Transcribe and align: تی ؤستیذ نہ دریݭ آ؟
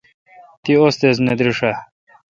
تی 0.63 0.71
ؤستیذ 0.83 1.17
نہ 1.25 1.33
دریݭ 1.39 1.59
آ؟ 1.69 1.71